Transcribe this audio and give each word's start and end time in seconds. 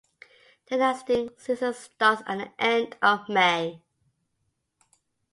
The 0.65 0.77
nesting 0.77 1.29
season 1.37 1.75
starts 1.75 2.23
at 2.25 2.39
the 2.39 2.51
end 2.57 2.97
of 3.03 3.29
May. 3.29 3.83